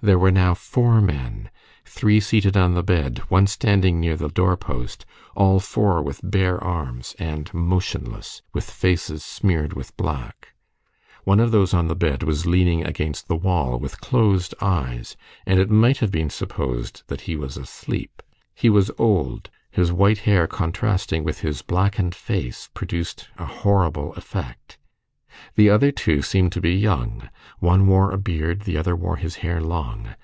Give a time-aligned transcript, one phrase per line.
[0.00, 1.50] There were now four men,
[1.84, 5.04] three seated on the bed, one standing near the door post,
[5.34, 10.54] all four with bare arms and motionless, with faces smeared with black.
[11.24, 15.58] One of those on the bed was leaning against the wall, with closed eyes, and
[15.58, 18.22] it might have been supposed that he was asleep.
[18.54, 24.78] He was old; his white hair contrasting with his blackened face produced a horrible effect.
[25.54, 27.28] The other two seemed to be young;
[27.60, 30.14] one wore a beard, the other wore his hair long.